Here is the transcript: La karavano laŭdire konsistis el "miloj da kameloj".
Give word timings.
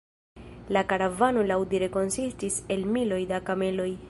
La 0.75 0.81
karavano 0.93 1.45
laŭdire 1.51 1.91
konsistis 1.99 2.61
el 2.77 2.89
"miloj 2.97 3.23
da 3.35 3.45
kameloj". 3.53 3.91